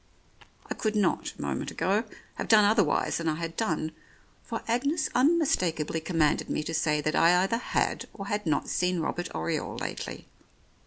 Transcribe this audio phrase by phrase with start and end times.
[0.67, 3.91] I could not, a moment ago, have done otherwise than I had done,
[4.43, 8.99] for Agnes unmistakably commanded me to say that I either had or had not seen
[8.99, 10.25] Robert Oriole lately.